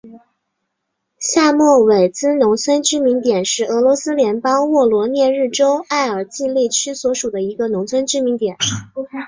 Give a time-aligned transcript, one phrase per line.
[1.19, 8.57] 萨莫韦茨农村居民点是俄罗斯联邦沃罗涅日州埃尔季利区所属的一个农村居民点。